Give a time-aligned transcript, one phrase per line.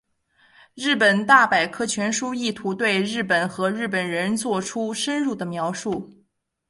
[0.73, 6.11] 日本大百科全书意图对日本和日本人作出深入的描述。